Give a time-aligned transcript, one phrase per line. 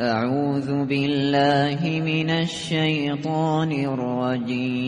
[0.00, 4.86] اعوذ بالله من الشیطان الرجیم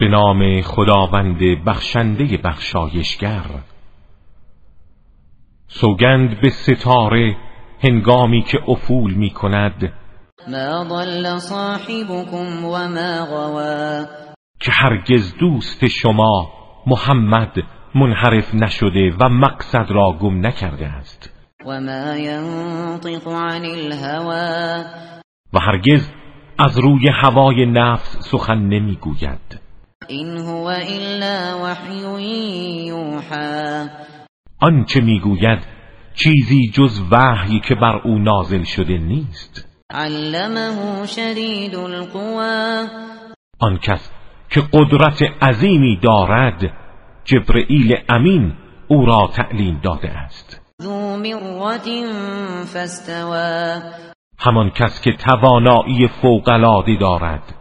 [0.00, 3.44] به نام خداوند بخشنده بخشایشگر.
[5.68, 7.36] سوگند به ستاره
[7.80, 9.92] هنگامی که افول می کند
[10.46, 14.04] ما ضل صاحبكم وما غوا
[14.60, 16.52] که هرگز دوست شما
[16.86, 17.52] محمد
[17.94, 21.30] منحرف نشده و مقصد را گم نکرده است.
[21.66, 24.84] و ما ينطق عن الهوا
[25.52, 26.10] و هرگز
[26.58, 29.60] از روی هوای نفس سخن نمی‌گوید.
[30.08, 33.88] این هو الا وحی یوحى.
[34.60, 35.58] آنچه می‌گوید
[36.14, 39.68] چیزی جز وحی که بر او نازل شده نیست.
[39.90, 42.86] علمه شدید القوا
[43.58, 44.10] آن کس
[44.50, 46.72] که قدرت عظیمی دارد
[47.24, 48.52] جبرئیل امین
[48.88, 50.60] او را تعلیم داده است.
[50.82, 51.88] ذو مرت
[54.38, 57.54] همان کس که توانایی فوق‌العاده دارد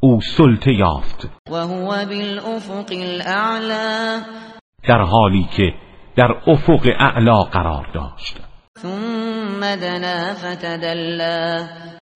[0.00, 1.28] او سلطه یافت.
[1.50, 4.22] و هو بالافق الاعلى
[4.88, 5.74] در حالی که
[6.16, 8.47] در افق اعلا قرار داشت.
[8.82, 11.68] ثم دنا فتدلى.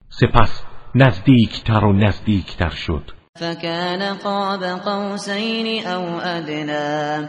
[0.08, 3.10] سپس نزدیکتر و نزدیکتر شد.
[3.36, 7.28] فكان قاب قوسین او ادنا.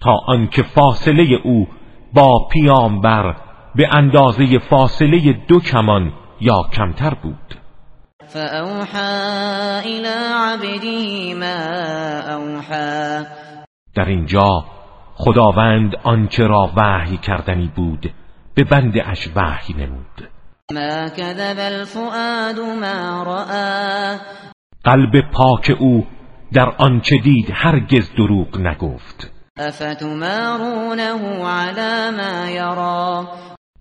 [0.00, 1.66] تا آنکه فاصله او
[2.14, 3.36] با پیامبر
[3.76, 7.54] به اندازه فاصله دو کمان یا کمتر بود.
[8.28, 11.58] فاوحى الى عبده ما
[12.34, 13.24] اوحى
[13.94, 14.64] در اینجا
[15.14, 18.12] خداوند آنچه را وحی کردنی بود.
[18.56, 20.28] به بنده اش وحی نمود.
[20.72, 24.18] ما كذب الفؤاد ما رأى.
[24.84, 26.06] قلب پاک او
[26.52, 29.32] در آنچه دید هرگز دروغ نگفت.
[29.58, 31.12] افتمارونه
[31.44, 33.28] على ما یرا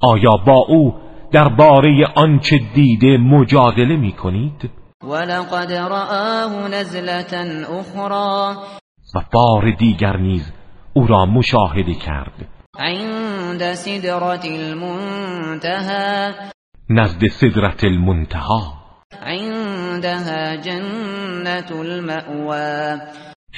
[0.02, 0.94] آیا با او
[1.31, 4.69] درباره آنچه دیده مجادله می کنید؟
[5.03, 8.56] ولقد رآه نزلة اخرى
[9.16, 10.53] و بار دیگر نیز
[10.94, 12.55] او را مشاهده کرد.
[12.80, 16.34] عند سدرة المنتهى.
[16.90, 18.74] نزد صدرت المنتها
[19.22, 23.00] عندها جنة المأوى.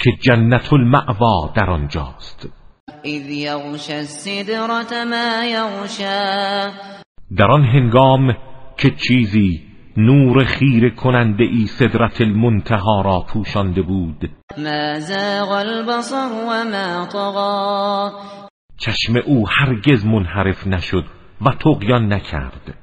[0.04, 2.50] که جنت المعوا در آنجاست.
[3.06, 6.72] اذ یغشى السدرة ما یغشى
[7.38, 8.34] در آن هنگام
[8.78, 9.68] که چیزی
[9.98, 14.30] نور خیره کننده ای صدرت المنتها را پوشانده بود.
[14.58, 18.47] ما زاغ البصر وما طغى.
[18.80, 21.06] چشم او هرگز منحرف نشد
[21.42, 22.78] و تقیان نکرد.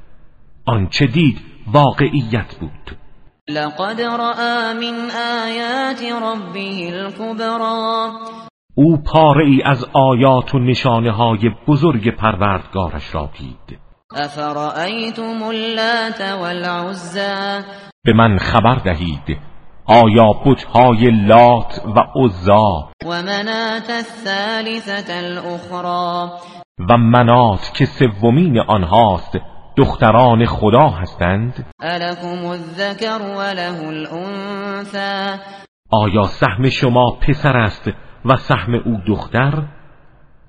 [0.67, 1.41] آنچه دید
[1.73, 2.99] واقعیت بود.
[3.49, 5.11] لقد رأى من
[5.45, 8.11] آیات ربه الكبرى.
[8.75, 13.79] او پاره ای از آیات و نشانه های بزرگ پروردگارش را دید.
[15.43, 17.63] اللات والعزى؟
[18.05, 19.54] به من خبر دهید
[19.87, 26.31] آیا بتهای لات و عزا ومناة الثالثة الأخرى.
[26.91, 29.39] و منات که سومین آنهاست
[29.77, 35.39] دختران خدا هستند؟ ألكم الذكر وله الأنثى.
[35.91, 37.91] آیا سهم شما پسر است
[38.25, 39.63] و سهم او دختر؟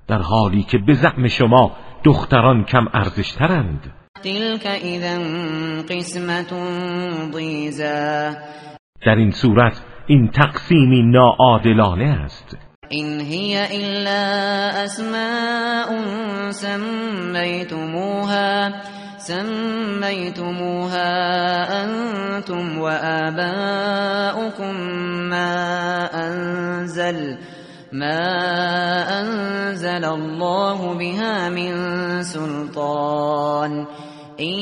[0.08, 1.72] در حالی که به زعم شما
[2.04, 3.92] دختران کم ارزشترند.
[4.22, 5.18] تلك إذا
[5.82, 6.52] قسمة
[7.32, 8.36] ضيزى.
[9.06, 12.56] در این صورت این تقسیمی ناعادلانه است.
[12.92, 15.88] إن هي إلا أسماء
[16.50, 18.02] سميتموها
[19.18, 21.02] سميتموها
[21.84, 24.74] أنتم وآباؤكم
[25.30, 25.54] ما
[26.14, 27.38] أنزل
[27.92, 28.22] ما
[29.20, 31.72] أنزل الله بها من
[32.22, 33.86] سلطان.
[34.40, 34.54] إن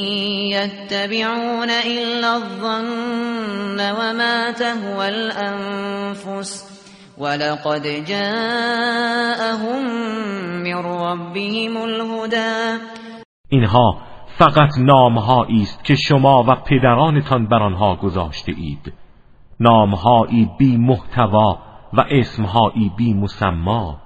[0.54, 6.74] يتبعون إلا الظن وما تهوى الأنفس
[7.18, 9.84] ولقد جاءهم
[10.62, 12.82] من ربهم الهدى.
[13.48, 13.98] اینها
[14.38, 18.92] فقط نامهایی است که شما و پدرانتان بر آنها گذاشته اید
[19.60, 21.58] نامهایی بی محتوا
[21.92, 23.98] و اسمهایی بی مسما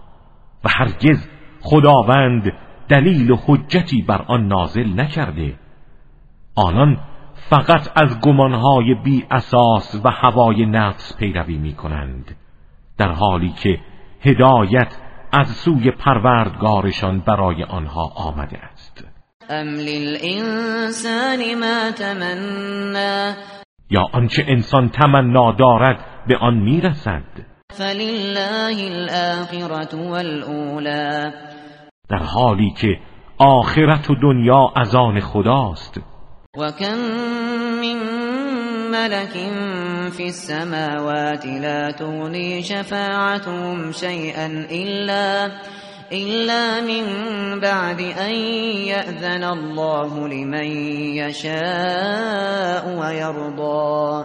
[0.65, 1.29] و هرگز
[1.61, 2.53] خداوند
[2.89, 5.55] دلیل و حجتی بر آن نازل نکرده.
[6.55, 7.01] آنان
[7.35, 12.37] فقط از گمانهای بی اساس و هوای نفس پیروی می کنند
[12.99, 13.79] در حالی که
[14.21, 14.97] هدایت
[15.33, 19.05] از سوی پروردگارشان برای آنها آمده است.
[19.51, 23.35] أم للإنسان ما تمنى.
[23.91, 27.23] یا آنچه انسان تمنا دارد به آن می‌رسد.
[27.71, 31.33] فلله الآخرة والأولى.
[32.11, 32.99] در حالی که
[33.39, 36.01] آخرت و دنیا از آن خداست.
[36.59, 36.99] و کم
[37.81, 37.99] من
[38.91, 39.33] ملك
[40.11, 45.51] في السماوات لا تغني شفاعتهم شيئا إلا
[46.13, 47.05] إلا من
[47.61, 48.35] بعد أن
[48.89, 50.67] يأذن الله لمن
[51.17, 54.25] يشاء ويرضى.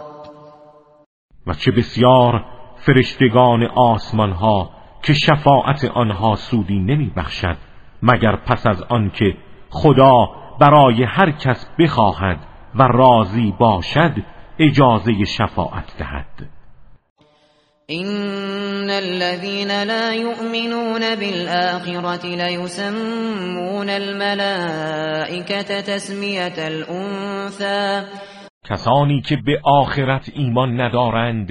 [1.46, 2.44] و چه بسیار
[2.76, 4.70] فرشتگان آسمان ها
[5.02, 7.56] که شفاعت آنها سودی نمی بخشد
[8.02, 9.34] مگر پس از آنکه
[9.70, 10.28] خدا
[10.60, 12.38] برای هر کس بخواهد
[12.74, 14.12] و راضی باشد
[14.58, 16.48] اجازه شفاعت دهد.
[17.86, 28.02] این الذين لا يؤمنون بالآخرة ليسمون الملائكة تسمیت الانثى
[28.70, 31.48] کسانی که به آخرت ایمان ندارند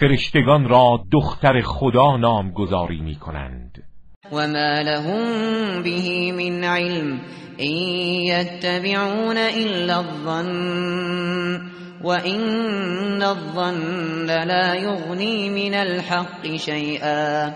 [0.00, 3.85] فرشتگان را دختر خدا نامگذاری می کنند
[4.32, 7.20] و ما لهم به من علم
[7.56, 11.60] این یتبعون الا الظن
[12.04, 17.50] و این الظن لا یغنی من الحق شیئا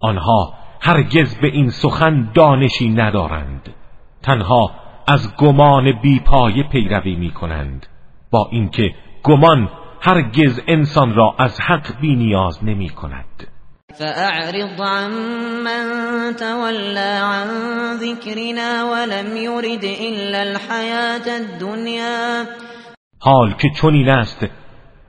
[0.00, 3.74] آنها هرگز به این سخن دانشی ندارند.
[4.22, 4.70] تنها
[5.06, 7.86] از گمان بیپایه پیروی می کنند
[8.30, 9.68] با اینکه گمان
[10.00, 13.51] هرگز انسان را از حق بی نیاز نمی کند
[13.98, 15.10] فأعرض عن
[15.64, 15.84] من
[16.36, 17.48] تولى عن
[17.96, 22.46] ذكرنا ولم يرد إلا الحياة الدنيا.
[23.18, 24.46] حال که چنین است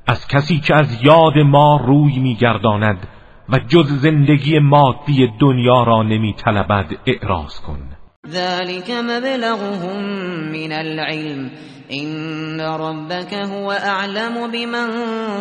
[0.07, 3.07] از کسی که از یاد ما روی میگرداند
[3.49, 7.92] و جز زندگی مادی دنیا را نمی طلبد اعراض کن
[8.29, 10.03] ذلك مبلغهم
[10.51, 11.51] من العلم
[11.89, 14.87] این ربك هو اعلم بمن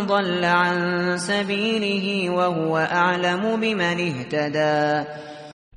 [0.06, 5.08] ضل عن سبیله وهو اعلم بمن اهتدى.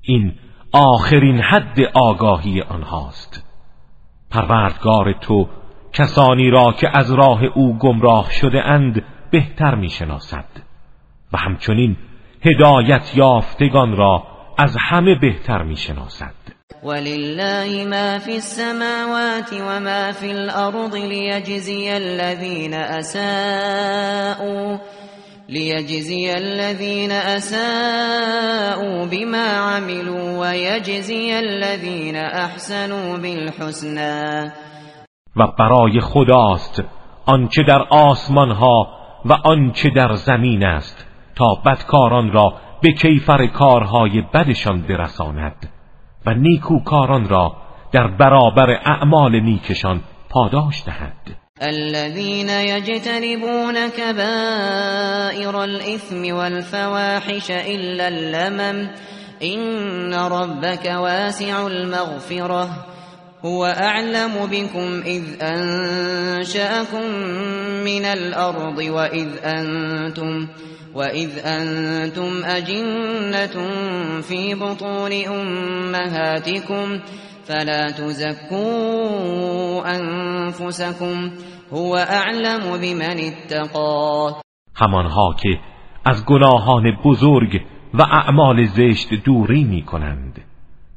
[0.02, 0.34] این
[0.72, 3.44] آخرین حد آگاهی آنهاست.
[4.31, 5.50] پروردگار تو
[5.94, 10.46] کسانی را که از راه او گمراه شده اند بهتر می‌شناسد.
[11.34, 11.98] و همچنین
[12.42, 14.24] هدایت یافتگان را
[14.58, 16.55] از همه بهتر می‌شناسد.
[16.86, 24.78] ولله ما في السماوات وما في الأرض ليجزي الذين أساءوا
[25.50, 34.52] ليجزي الذين أساءوا بما عملوا ويجزي الذين أحسنوا بالحسنى.
[35.36, 36.84] و برای خداست
[37.26, 38.88] آنچه در آسمان ها
[39.26, 45.75] و آنچه در زمین است تا بدکاران را به کیفر کارهای بدشان برساند.
[46.25, 47.56] و نیکوکاران را
[47.92, 51.36] در برابر اعمال نیکشان پاداش دهد.
[51.62, 58.89] الذين يجتنبون كبائر الإثم والفواحش إلا اللمم
[59.44, 62.94] إن ربك واسع المغفرة.
[63.42, 67.06] هو أعلم بكم إذ أنشأكم
[67.84, 70.48] من الأرض وإذ أنتم
[70.96, 73.56] وَإِذْ أَنْتُمْ أَجِنَّةٌ
[74.22, 77.00] فِي بُطُونِ أُمَّهَاتِكُمْ
[77.48, 81.32] فَلَا تُزَكُّوا أَنفُسَكُمْ
[81.72, 84.34] هُوَ أَعْلَمُ بِمَنِ اتَّقَى.
[84.76, 85.60] همانها که
[86.06, 87.62] از گناهان بزرگ
[87.94, 90.42] و اعمال زشت دوری می کنند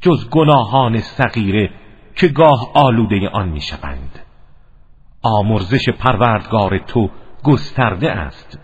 [0.01, 1.71] جز گناهان صغیره
[2.19, 4.19] که گاه آلوده آن می شوند
[5.23, 7.11] آمرزش پروردگار تو
[7.45, 8.59] گسترده است.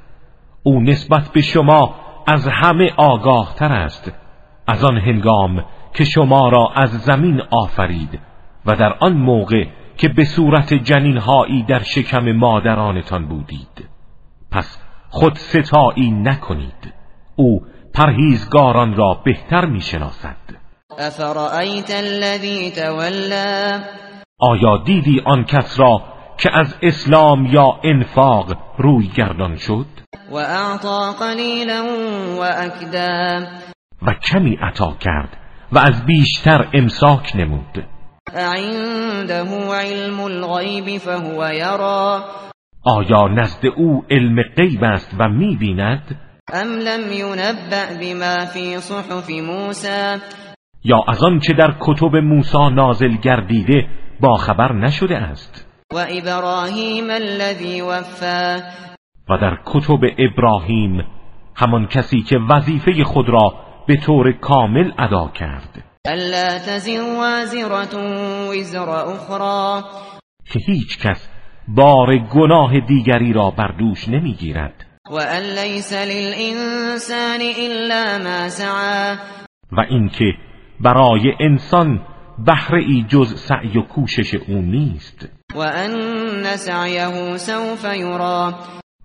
[0.62, 1.94] او نسبت به شما
[2.26, 4.12] از همه آگاه تر است.
[4.66, 8.20] از آن هنگام که شما را از زمین آفرید
[8.66, 9.64] و در آن موقع
[9.96, 13.88] که به صورت جنینهایی در شکم مادرانتان بودید.
[14.50, 16.94] پس خود ستایی نکنید.
[17.36, 20.63] او پرهیزگاران را بهتر می‌شناسد.
[20.98, 23.80] افرأیت الذی تولا
[24.38, 26.02] آیا دیدی آن کس را
[26.38, 29.86] که از اسلام یا انفاق روی گردان شد؟
[30.30, 31.84] و اعطا قلیلا
[32.38, 33.46] و اکدا
[34.02, 35.36] و کمی عطا کرد
[35.72, 37.86] و از بیشتر امساک نمود.
[38.34, 42.24] عنده علم الغیب فهو یرا.
[42.84, 46.20] آیا نزد او علم غیب است و می‌بیند؟
[46.52, 50.20] ام لم ینبأ بما فی صحف موسی
[50.84, 53.86] یا از آن چه در کتب موسی نازل گردیده
[54.20, 55.66] با خبر نشده است.
[55.94, 58.60] و ابراهیم الذی وفا
[59.28, 61.04] و در کتب ابراهیم
[61.56, 63.54] همان کسی که وظیفه خود را
[63.86, 65.84] به طور کامل ادا کرد.
[66.06, 68.00] الا تزر وازرة
[68.50, 69.82] وزر اخرى
[70.52, 71.28] که هیچ کس
[71.68, 74.86] بار گناه دیگری را بر دوش نمی‌گیرد.
[75.10, 79.16] و ان لیس للانسان الا ما سعى
[79.72, 80.34] و اینکه
[80.80, 82.06] برای انسان
[82.38, 85.28] بهره ای جز سعی و کوشش او نیست.
[85.54, 88.54] و ان سعیه سوف یرا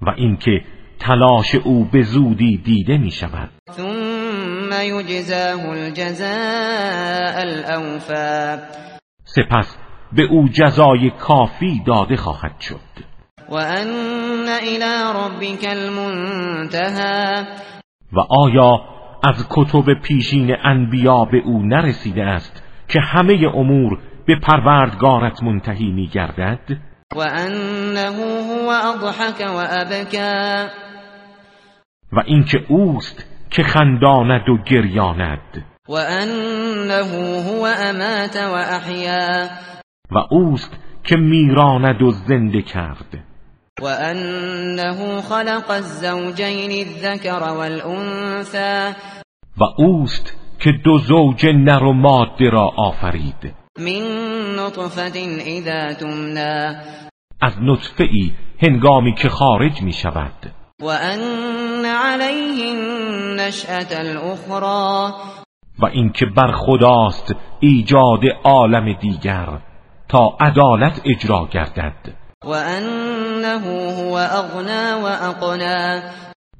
[0.01, 0.61] و اینکه
[0.99, 6.29] تلاش او به زودی دیده می شود ثم یجزاه الجزاء
[7.35, 8.57] الاوفا
[9.23, 9.77] سپس
[10.13, 12.79] به او جزای کافی داده خواهد شد.
[13.49, 17.45] و ان الى ربک المنتهى.
[18.13, 25.43] و آیا از کتب پیشین انبیا به او نرسیده است که همه امور به پروردگارت
[25.43, 26.59] منتهی می گردد
[27.15, 30.67] و انه هو اضحک و ابکا
[32.11, 35.65] و اینکه اوست که خنداند و گریاند.
[35.89, 37.03] و انه
[37.43, 39.47] هو امات و احیا
[40.11, 43.28] و اوست که میراند و زنده کرد.
[43.81, 48.93] و انه خلق الزوجین الذکر والانثى
[49.57, 53.53] و اوست که دو زوج نر و ماده را آفرید.
[53.79, 54.01] من
[54.59, 55.11] نطفه
[55.45, 56.75] اذا تمنا
[57.41, 58.31] از نطفه ای
[58.61, 60.53] هنگامی که خارج می شود.
[60.81, 65.13] و ان علیه النشأة الاخرى
[65.79, 69.47] و اینکه بر خداست ایجاد عالم دیگر
[70.09, 72.18] تا عدالت اجرا گردد.
[72.45, 76.01] و انه هو اغنا و اقنا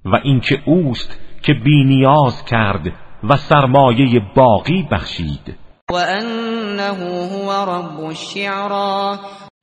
[0.06, 2.94] و اینکه اوست که بینیاز کرد
[3.24, 5.58] و سرمایه باقی بخشید.
[5.92, 9.20] و انه هو رب الشعرا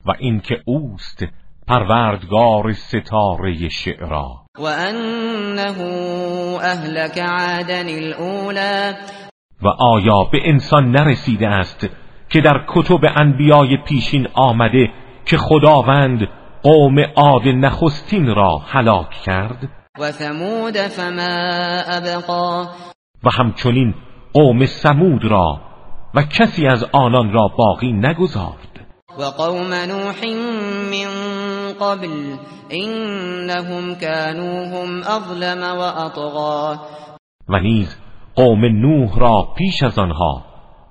[0.06, 1.24] و اینکه اوست
[1.68, 4.30] پروردگار ستاره شعرا.
[4.58, 5.80] و انه
[6.62, 8.94] اهلك عادا الاولى
[9.62, 11.88] و آیا به انسان نرسیده است
[12.28, 14.90] که در کتب انبیای پیشین آمده
[15.26, 16.28] که خداوند
[16.62, 19.68] قوم عاد نخستین را هلاک کرد.
[19.98, 22.62] و ثمود فما ابقا.
[23.24, 23.94] و همچنین
[24.32, 25.60] قوم سمود را
[26.14, 28.80] و کسی از آنان را باقی نگذارد.
[29.18, 30.24] و قوم نوح
[30.90, 32.36] من قبل
[32.70, 36.76] انهم كانوا هم اظلم و اطغا.
[37.48, 37.96] و نیز
[38.34, 40.44] قوم نوح را پیش از آنها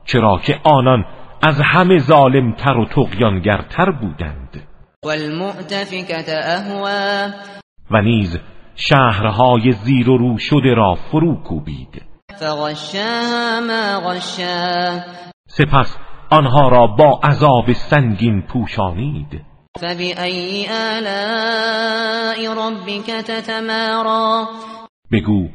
[0.05, 1.05] چرا که آنان
[1.47, 4.67] از همه ظالمتر و تقیانگرتر بودند.
[5.05, 7.29] والمؤتفکت اهوا
[7.91, 8.39] و نیز
[8.75, 12.01] شهرهای زیر و رو شده را فرو کوبید.
[12.39, 14.99] فغشاها ما غشا.
[15.47, 15.97] سپس
[16.29, 19.41] آنها را با عذاب سنگین پوشانید.
[19.79, 24.47] فبأي آلاء ربك تتمارا؟
[25.11, 25.49] بگو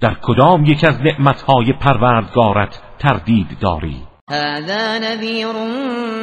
[0.00, 5.52] در کدام یک از نعمتهای پروردگارت تردید داری هذا نذیر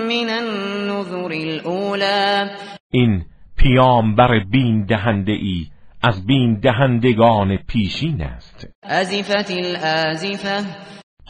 [0.09, 2.49] من النذر الاولى
[2.91, 3.25] این
[3.57, 5.67] پیامبر بین دهنده ای
[6.03, 8.67] از بین دهندگان پیشین است.
[8.83, 10.65] ازفت الازفه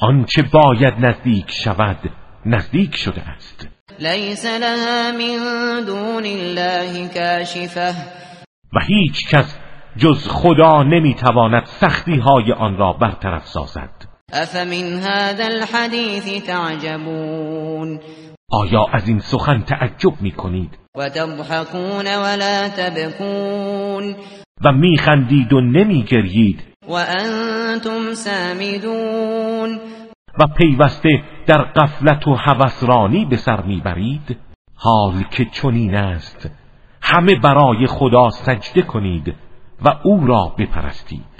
[0.01, 1.97] آنچه باید نزدیک شود
[2.45, 3.67] نزدیک شده است.
[3.99, 7.93] لیس لها من دون الله کاشفه
[8.73, 9.59] و هیچ کس
[9.97, 14.10] جز خدا نمی‌تواند سختی های آن را برطرف سازد.
[14.33, 17.99] افمن هذا الحديث تعجبون؟
[18.51, 24.15] آیا از این سخن تعجب می کنید و تضحكون ولا تبكون.
[24.65, 29.79] و میخندید و نمیگرید و انتم سامدون.
[30.39, 34.37] و پیوسته در قفلت و هوسرانی به سر می‌برید؟
[34.75, 36.49] حال که چنین است
[37.01, 39.35] همه برای خدا سجده کنید
[39.85, 41.30] و او را بپرستید.